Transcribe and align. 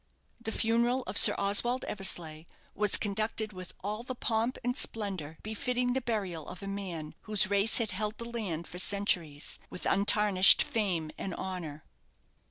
The 0.43 0.51
funeral 0.51 1.03
of 1.03 1.15
Sir 1.15 1.35
Oswald 1.37 1.85
Eversleigh 1.85 2.45
was 2.73 2.97
conducted 2.97 3.53
with 3.53 3.73
all 3.81 4.01
the 4.01 4.15
pomp 4.15 4.57
and 4.63 4.75
splendour 4.75 5.37
befitting 5.43 5.93
the 5.93 6.01
burial 6.01 6.47
of 6.49 6.63
a 6.63 6.67
man 6.67 7.13
whose 7.29 7.51
race 7.51 7.77
had 7.77 7.91
held 7.91 8.17
the 8.17 8.25
land 8.25 8.65
for 8.67 8.79
centuries, 8.79 9.59
with 9.69 9.85
untarnished 9.85 10.63
fame 10.63 11.11
and 11.19 11.35
honour. 11.35 11.83